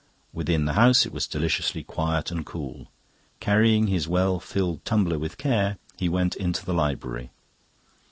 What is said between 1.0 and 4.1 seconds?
it was deliciously quiet and cool. Carrying his